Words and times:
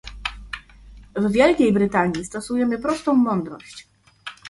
W 1.15 1.31
Wielkiej 1.31 1.73
Brytanii 1.73 2.25
stosujemy 2.25 2.79
prostą 2.79 3.13
mądrość 3.15 3.87